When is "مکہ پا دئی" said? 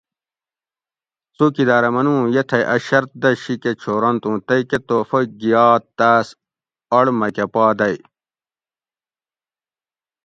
7.19-7.97